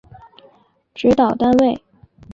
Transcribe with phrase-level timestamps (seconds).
[0.95, 1.79] 指导单位